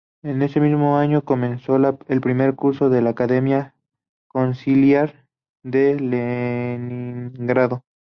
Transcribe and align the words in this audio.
En 0.23 0.41
ese 0.41 0.59
mismo 0.59 0.97
año 0.97 1.23
comenzó 1.23 1.75
el 1.75 2.21
primer 2.21 2.55
curso 2.55 2.89
de 2.89 3.03
la 3.03 3.11
Academia 3.11 3.75
Conciliar 4.27 5.27
de 5.61 5.93
Leningrado. 5.99 7.83